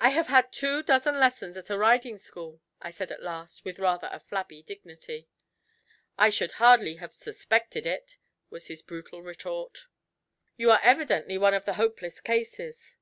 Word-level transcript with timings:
'I 0.00 0.08
have 0.08 0.26
had 0.28 0.54
two 0.54 0.82
dozen 0.82 1.20
lessons 1.20 1.58
at 1.58 1.68
a 1.68 1.76
riding 1.76 2.16
school,' 2.16 2.62
I 2.80 2.90
said 2.90 3.12
at 3.12 3.22
last, 3.22 3.62
with 3.62 3.78
rather 3.78 4.08
a 4.10 4.20
flabby 4.20 4.62
dignity. 4.62 5.28
'I 6.16 6.30
should 6.30 6.52
hardly 6.52 6.94
have 6.94 7.14
suspected 7.14 7.86
it,' 7.86 8.16
was 8.48 8.68
his 8.68 8.80
brutal 8.80 9.20
retort. 9.20 9.80
'You 10.56 10.70
are 10.70 10.80
evidently 10.82 11.36
one 11.36 11.52
of 11.52 11.66
the 11.66 11.74
hopeless 11.74 12.22
cases.' 12.22 12.96